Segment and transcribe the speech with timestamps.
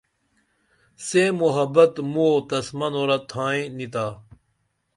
[1.05, 4.05] سے محبت موں او تس منورہ تھائیں نی تا